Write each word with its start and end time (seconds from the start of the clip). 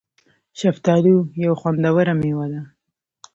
شفتالو 0.59 1.15
یو 1.45 1.53
خوندوره 1.61 2.13
مېوه 2.19 2.47
ده 2.51 2.61